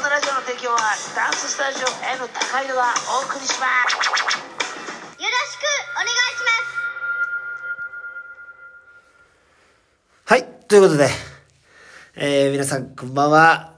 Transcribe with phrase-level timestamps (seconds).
[0.00, 0.78] オこのラジオの提供は
[1.14, 6.48] ダンススタジオ N 高井戸がお送りしますよろしくお願いしま
[10.24, 11.08] すはい、ということで、
[12.16, 13.74] えー、皆さんこんばんは。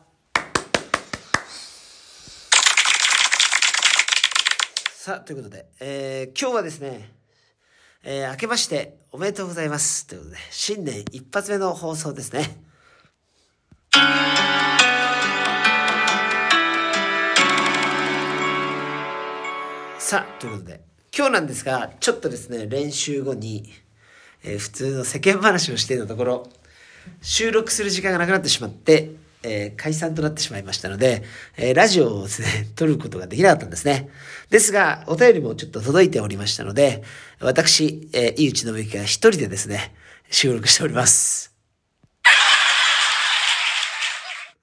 [4.94, 7.10] さあ、ということで、えー、今日はですね、
[8.04, 10.06] えー、明けましておめでとうございます。
[10.06, 12.71] ということで、新年一発目の放送ですね。
[20.12, 20.82] さあ、ということで、
[21.16, 23.72] 今日なんですが、ちょっとですね、練習後に、
[24.44, 26.48] えー普通の世間話をしていたところ、
[27.22, 29.12] 収録する時間がなくなってしまって、
[29.42, 31.22] えー解散となってしまいましたので、
[31.56, 34.10] えーラジオをですね、 撮ることができなかったんですね。
[34.50, 37.02] ですが、お便りもちょっと届いておりましたので、
[37.40, 39.94] 私、えー井内信之が一人でですね、
[40.30, 41.54] 収録しております。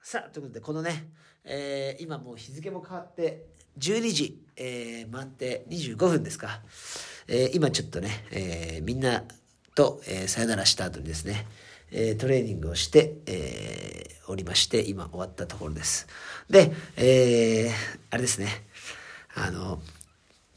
[0.04, 1.08] さあ、ということで、このね、
[1.42, 6.60] えー今もう日付も変わって、12時、えー回って25分ですか。
[7.28, 9.24] えー今ちょっとね、えーみんな
[9.74, 11.46] と、えーさよならした後にですね、
[11.90, 16.06] えートレーニングをして、えーおりまして、今終わったところです。
[16.48, 17.70] で、えー
[18.10, 18.48] あれですね、
[19.34, 19.80] あの、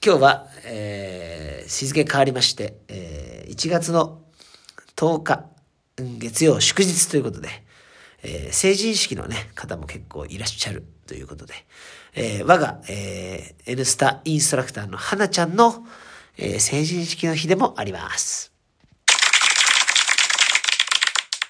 [0.05, 4.21] 今日は、えー日付変わりまして、えー1月の
[4.95, 5.45] 10日、
[5.97, 7.49] 月曜祝日ということで、
[8.23, 11.53] えー成人式のね、方も結構いらっしゃるということで、
[12.15, 15.85] えー我が、えー N スタインストラクターの花ちゃんの、
[16.37, 18.51] えー成人式の日でもあります。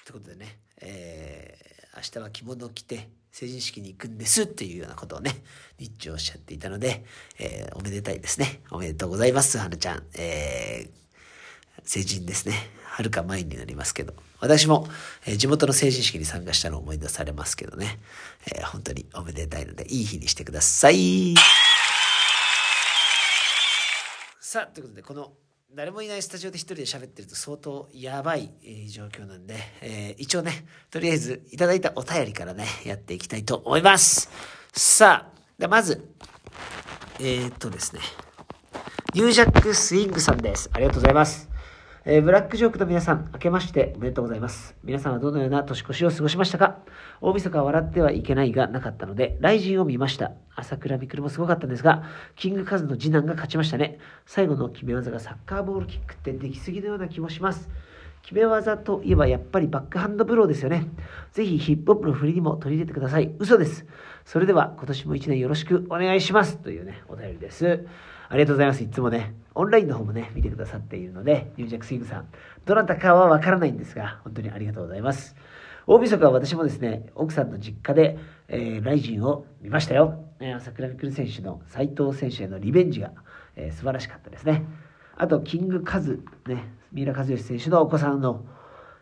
[0.06, 5.42] ということでね、えー明日は着物を着て成人式に行くんですっていうようなことをね、
[5.78, 7.04] 日中おっしゃっていたので、
[7.38, 8.62] えーおめでたいですね。
[8.70, 10.02] おめでとうございます、花ちゃん。
[10.14, 11.03] えー
[11.84, 12.54] 成人ですね。
[12.94, 14.14] はるか前になりますけど。
[14.40, 14.86] 私も、
[15.26, 17.98] え地元の成人式に参加したのを思い出されますけどね。
[18.46, 21.34] えー本当におめでたいので、いい日にしてください。
[24.40, 25.32] さあ、ということで、この、
[25.74, 28.50] 誰もいないスタジオで一人で喋ってると相当やばい、
[28.88, 34.30] 状況なんで、えー一応ね、とりあえずいただいたお便りからね、やっていきたいと思います。
[34.72, 36.14] さあ、ではまず、
[37.18, 38.00] えー、っとですね、
[39.14, 40.70] ニュージャックスイングさんです。
[40.72, 41.53] ありがとうございます。
[42.06, 44.76] えーブラックジョークの皆さん、明けましておめでとうございます。
[44.84, 46.80] 皆さんはどのような年越しを過ごしましたか？
[47.22, 50.32] 大晦日は笑ってはいけないがなかったので、 RIZIN を見ました。
[50.54, 52.02] 朝倉未来もすごかったんですが、
[52.36, 53.98] キングカズの次男が勝ちましたね。
[54.26, 57.70] 最後の決め技がサッカーボールキックってできすぎのような気もします。
[58.24, 60.86] 決め技といえばやっぱりバックハンドブローですよね。
[61.32, 63.34] ぜひヒップホップの振りにも取り入れてください。
[63.38, 63.84] 嘘です。
[64.24, 66.56] それでは今年も一年よろしくお願いします。
[66.56, 67.86] というね、お便りです。
[68.30, 68.82] ありがとうございます。
[68.82, 72.28] いつもね、オンラインの方もね、見てくださっているので、ニュージャックスイングさん、
[72.64, 75.36] どなたかはわからないんですが、本当にありがとうございます。
[75.86, 78.18] 大晦日は私もですね、奥さんの実家で、
[78.48, 80.24] えーライジンを見ましたよ。
[80.40, 83.12] えー朝倉未来選手の斉藤選手へのリベンジが、
[83.54, 84.64] えー素晴らしかったですね。
[85.16, 88.44] あと、キングカズ、ね、三浦知良選手のお子さんの、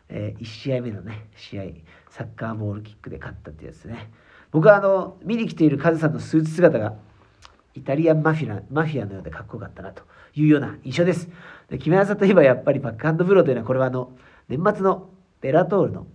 [0.09, 1.62] え1試合目のね、試合、
[2.11, 4.11] サッカーボールキックで勝ったってやつね。
[4.50, 6.95] 僕はあの、見に来ているカズさんのスーツ姿が、
[7.75, 10.03] イタリアンマフィアマフィアのようでかっこよかったなと
[10.34, 11.28] いうような印象です。
[11.69, 14.12] で決め技といえばやっぱりバックハンドブローというのはこれはあの
[14.49, 15.09] 年末の
[15.41, 16.06] ベラトールの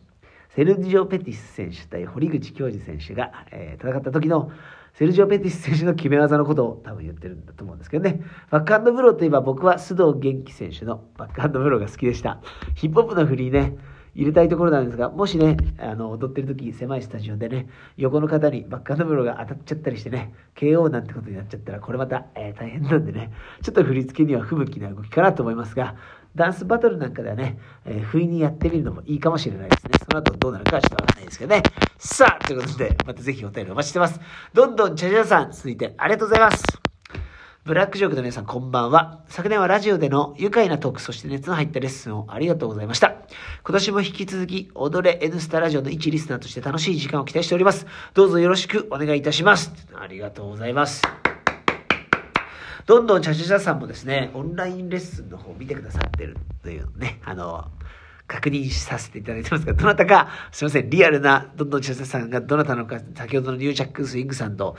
[0.56, 4.52] セルジオ・ペティス選手対堀口恭司選手が、えー戦った時の
[4.98, 8.20] セルジオ・ペティス選手の決め技のことを多分言ってるんだと思うんですけどね。
[8.50, 12.42] バックハンドブローといえば僕は須藤元気選手のバックハンドブローが好きでした。
[12.74, 13.78] ヒップホップの振りにね、
[14.18, 25.96] 入れたいところなんですが、もしね、あの、踊ってる時、狭いスタジオでね、横の方にバックハンドブローが当たっちゃったりしてね、KO なんてことになっちゃったら、これまた、えー大変なんでね、ちょっと振り付けには不向きな動きかなと思いますが、
[26.36, 29.92] ダンスバトルなんかではね、えー不意にやってみるのもいいかもしれないですね。
[30.00, 31.62] その後どうなるかはちょっとわかんないですけどね。
[32.00, 34.20] さあ、ということで、またぜひお便りお待ちしてます。
[34.54, 36.97] どんどんチャチャさん、続いてありがとうございます。
[37.68, 39.20] ブラックジョークの皆さんこんばんは。
[39.28, 43.10] 昨年はラジオでの愉快なトーク、そして熱の入ったレッスンをありがとうございました。
[43.10, 47.86] 今年も引き続き、踊れ N スタラジオの一リスナーとして楽しい時間を期待しております。
[48.14, 49.74] どうぞよろしくお願いいたします。
[49.94, 51.02] ありがとうございます。
[52.86, 57.70] どんどんチャチャチャさんもですね、オンラインレッスンの方を見てくださってるというね、あの、
[58.28, 64.76] 確認させていただいてますが、どなたか、すいません、リアルな、どんどんチャチャさんがどなたのか、先ほどのニュージャックスイングさんと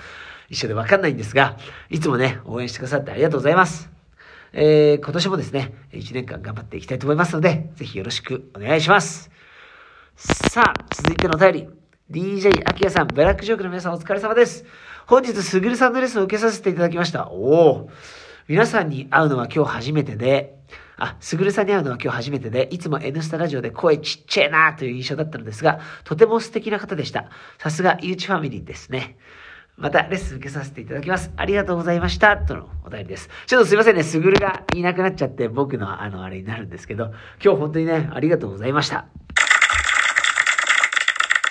[0.48, 1.56] 一緒でわかんないんですが、
[1.90, 3.90] いつもね、応援してくださってありがとうございます。
[4.52, 9.30] えー、今年もですね、1年間頑張っていきたいと思いますので、ぜひよろしくお願いします。
[10.16, 11.68] さあ、続いてのお便り。
[12.10, 14.64] DJ アキヤさん、ブラックジョークの皆さんお疲れ様です。
[15.06, 17.28] 本日、すぐるさんのレッスンを受けさせていただきました。
[17.28, 17.90] おお。
[18.48, 20.58] 皆さんに会うのは今日初めてで、
[20.98, 27.30] あ、すぐるさんに会うのは今日初めてで、いつも N スタラジオで声ちっちゃいなという印象だったのですが、とても素敵な方でした。
[27.58, 29.16] さすが、ゆうちファミリーですね。
[29.76, 31.30] またレッスン受けさせていただきます。
[31.36, 32.36] ありがとうございました。
[32.36, 33.30] とのお便りです。
[33.46, 34.02] ちょっとすいませんね。
[34.02, 37.12] すぐるがいなくなっちゃって僕のあのあれになるんですけど、
[37.42, 39.06] 今日本当にね、ありがとうございました。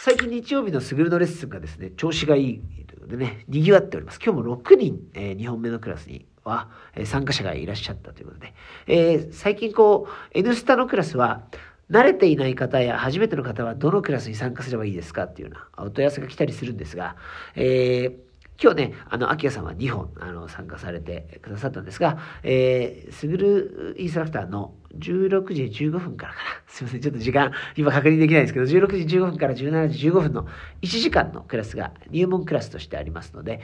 [0.02, 4.20] 最近日曜日のすぐるのレッスンがですね、調子がいいということでね、賑わっております。
[4.22, 8.54] 今日も6人、えー、2本目のクラスには、え、参加者がいらっしゃったということで、
[8.88, 11.44] えー、最近こう、N スタのクラスは、
[11.90, 17.16] 慣れていない方や初めての方はどのクラスに参加すればいいですかっていうようなお問い合わせが来たりするんですが、
[17.56, 18.28] えー、
[18.62, 26.46] 今日ね、あの、秋谷さんは2本、あの、参加されてくださったんですが、えー、すぐるインストラクターの16時15分からかな。
[26.68, 30.48] すいません、ちょっと時間、今確認できないんですけど、16時15分から17時15分の
[30.82, 33.62] 1時間のクラスが入門クラスとしてありますので、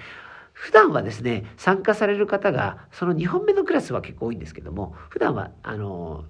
[0.54, 6.26] 普段はですね、参加される方が、その2本目のクラスは結構多いんですけども、普段は、あの、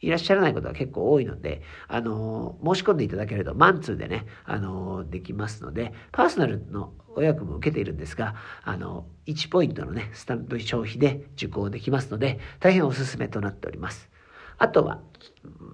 [0.00, 8.34] いらっしゃらないことが結構多いので、あの、申し込んでいただけると、マンツーでね、あの、できますので、パーソナルのご予約も受けているんですが、
[8.64, 14.10] あの、1ポイントのね、スタンプ消費で受講できますので、大変おすすめとなっております。
[14.58, 15.00] あとは、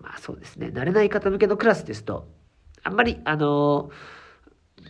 [0.02, 2.28] まあそうですね、慣れない方向けのクラスですと、
[2.82, 3.90] あんまり、あの、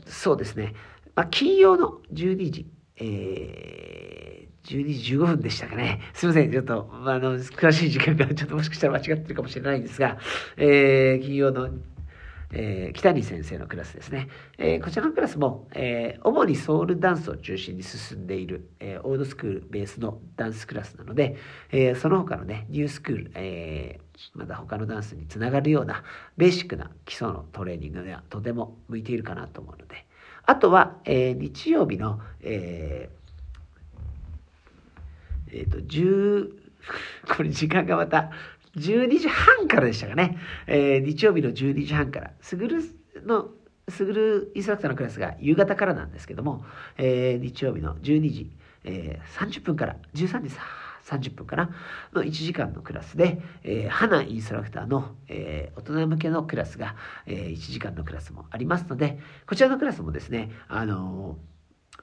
[0.07, 0.75] そうですね、
[1.15, 2.67] まあ、金曜の12時、
[3.01, 6.01] えー12時15分でしたかね。
[6.13, 6.53] すいません。
[6.53, 10.19] ちょっと、あの、詳しい時間がちょっともしかしたら間違ってるかもしれないんですが、
[10.59, 11.71] えー、金曜の、
[12.53, 14.29] えー、北谷先生のクラスですね。
[14.59, 21.37] えー、こちらのクラスも、えー、主にソウルダンスを中心に進んでいる、えー、オールスクールベースのダンスクラスなので、
[21.71, 26.05] えー、その他のね、ニュースクール、えー、また他のダンスにつながるような
[26.37, 30.08] ベーシックな基礎のトレーニングではとても向いているかなと思うので、
[30.49, 33.19] あとは、えー、日曜日の、えー
[35.53, 36.53] えっ、ー、と、10、
[37.37, 38.31] これ時間がまた、
[38.77, 40.39] 12時半からでしたかね。
[40.67, 42.33] えー、日曜日の12時半から。
[42.41, 42.83] すぐる
[43.27, 43.51] の、
[43.89, 46.65] すぐるインストラクターのクラスが夕方からなんですけども、
[46.97, 48.51] えー、日曜日の12時、
[48.85, 50.51] えー、30分から、13時
[51.09, 51.71] 30分かな
[52.13, 56.97] の1時間のクラスで、えー、花インストラクターの、えー、大人向けのクラスが、
[57.27, 61.58] えー、1時間のクラスもありますので、こちらのクラスもですね、あのー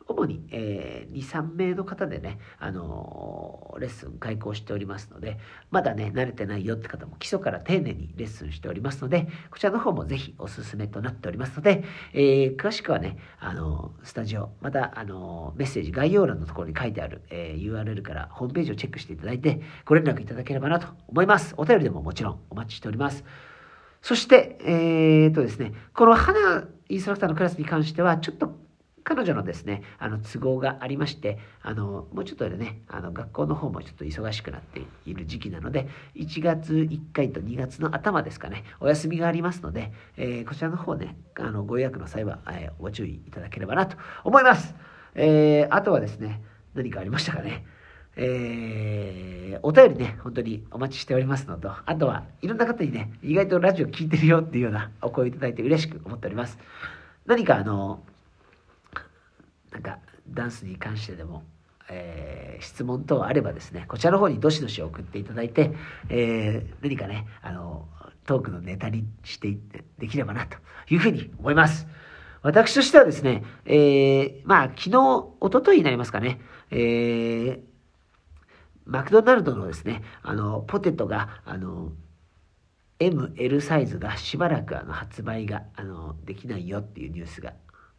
[0.07, 5.39] 主に、えー、2、3名の方でね、あのー、レッスン開講しておりますので、
[5.71, 21.55] まだね、慣れてないよって方も基礎から丁寧にレッスンしておりますので、こちらの方もぜひおすすめとなっておりますので、えー、詳しくはね、あのー、スタジオ、また、あのメッセージ概要欄のところに書いてある、え URL からホームページをチェックしていただいて、ご連絡いただければなと思います。
[21.57, 23.23] お便りでももちろんお待ちしております。
[24.01, 28.64] そして、えー、とですね、この花インストラクターのクラスに関しては、ちょっと
[29.05, 44.73] 彼女のですね、あの都合がありまして、あのもうちょっとでね、あの学校の方もちょっと忙しくなっている時期なので、1月1回と2月の頭ですかね、お休みがありますので、えー、こちらの方ね、あのご予約の際は、えー、ご注意いただければなと思います。
[45.13, 46.41] えー、あとはですね、
[46.73, 47.63] 何かありましたかね。
[48.17, 56.57] えー、お便りね、本当にお待ちしておりますのと、あとはいろんな方にね、意外とラジオ聞いてるよっていうようなお声をいただいて嬉しく思っております。
[57.27, 58.01] 何かあの、
[59.75, 59.99] なんか
[60.29, 61.43] ダンスに関してでも、
[61.89, 65.73] えー、質問等あればですね、こちらの方にどしどし送っていただいて、
[66.09, 67.89] えー、何かね、あの、
[68.25, 70.57] トークのネタにしていってできればなと
[70.89, 71.87] いうふうに思います。
[72.41, 76.39] 私としてはですね、えー、まあ、昨日、一昨日になりますかね、
[76.71, 77.59] えー、
[78.85, 81.91] マクドナルドのですね、あの、ポテトが、あの、
[82.99, 87.51] ML サイズがしばらくあの発売があのできないよっていうニュースが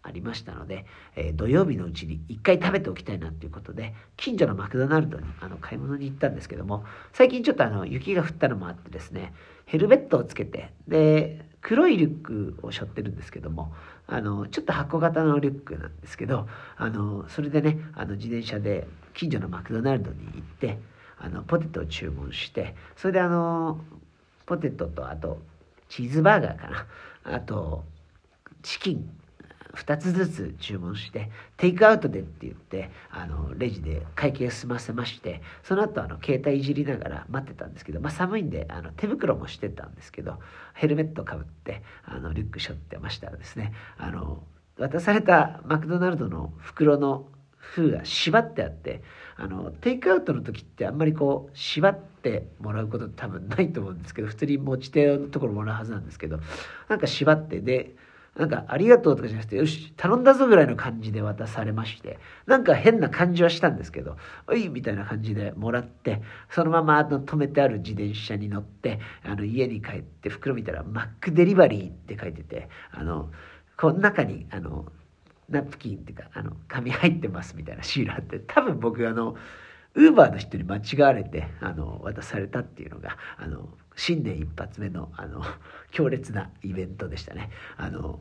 [0.06, 0.86] ありましたので、
[1.16, 9.34] えー、土曜日のうちに1回食べておきたいなということで近所のマクドナルドにあの買い物に行ったんですけども最近ちょっとあの雪が降ったのもあってですね
[9.66, 13.72] ヘルメットをつけてで黒いリュックを背負ってるんですけども
[14.06, 16.46] あのちょっと箱型のリュックなんですけど
[16.76, 20.78] あのそれでねあの自転車で近所のマクドナルドに行って
[21.18, 23.80] あのポテトを注文してそれであの
[24.46, 25.42] ポテトとあと
[25.88, 26.86] チーズバーガーかな
[27.34, 27.84] あと
[28.62, 29.10] チキン
[29.76, 40.38] 2つずつ注文してテイクアウトでって言ってあのレジで会計を済ませましてその後あの携帯いじりながら待ってたんですけど、まあ、寒いんであの手袋もしてたんですけど
[40.74, 43.72] ヘルメットかぶってあのリュック背負ってましたらですね。
[43.98, 44.42] あの
[44.78, 49.02] 渡されたマクドナルドの袋の封が縛ってあって
[49.36, 56.38] あのテイクアウトの時ってあんまりこう縛ってもらうこと多分ないと思うんですけど普通に持ち手のところもらうはずなんですけど
[56.88, 57.94] なんか縛ってで
[58.36, 73.30] なんか、ありがとうとかじゃなくて、よし、頼んだぞぐらいの感じで渡されまして、なんか変な感じはしたんですけど、おいみたいな感じでもらって、そのままあの止めてある自転車に乗って、あの家に帰って袋見たら、マックデリバリーって書いてて、あの、
[73.78, 74.86] この中に、あの、
[75.48, 79.36] ナプキンっていうか、あの、紙入ってますみたいなシールあって、多分僕あの、
[79.94, 85.42] ウーバーの人に間違われて、あの、渡されたっていうのが、あの、新年一発目の、あの、
[85.90, 87.50] 強烈なイベントでしたね。
[87.76, 88.20] あの、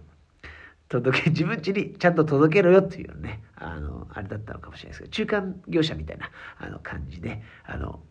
[0.88, 8.03] 届け、自分家にちゃんと届けろよっていうね、あの、あれだったのかもしれないですけど、中間業者みたいな、あの、感じで、あの、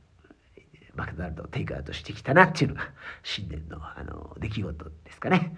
[0.95, 2.93] マクドナルドをテイクアウトしてきたなっていうのが、
[3.23, 5.57] 新年の、あの、出来事ですかね。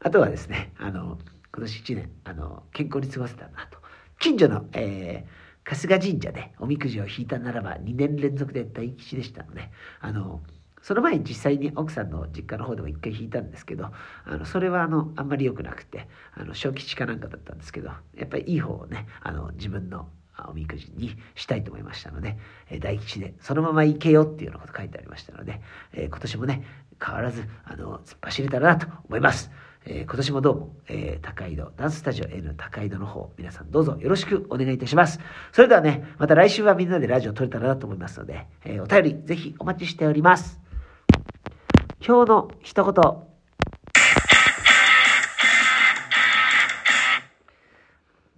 [0.00, 1.18] あとはですね、あの、
[1.52, 3.78] 今年1年、あの、健康に過ごせたなと。
[4.18, 9.70] 近所の、えー、春日神社でおみくじを引いたならば2年連続で大吉でしたので、
[10.00, 10.42] あの、
[10.84, 13.86] その前に実際に奥さんの実家の方でも一回引いたんですけど、
[14.26, 20.10] あの、それはあの、あんまり良くなくて、あの、小吉かなんかだったんですけど、やっぱりいい方をね、あの、自分の
[20.46, 22.36] おみくじにしたいと思いましたので、
[22.68, 25.62] え大吉でそのまま行けよっていうようなこと書いてありましたので、
[25.94, 26.64] え今年もね、
[27.02, 29.50] 変わらず、あの、突っ走れたらなと思います。
[29.86, 35.18] えー、今年もどうも、えー、高井戸、ダンススタジオ N 高井戸の方、皆さんどうぞよろしくお願いいたします。
[35.52, 40.63] それではね、また来週はみんなでラジオ撮れたらなと思いますので、えー、お便りぜひお待ちしております。
[42.06, 42.94] 今日の一言。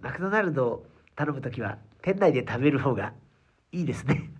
[0.00, 3.12] マクドナルドを頼むときは店内で食べる方が
[3.72, 4.30] いいですね。